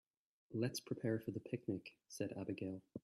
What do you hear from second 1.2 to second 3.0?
the picnic!", said Abigail.